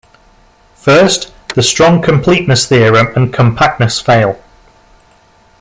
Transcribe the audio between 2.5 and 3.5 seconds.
theorem and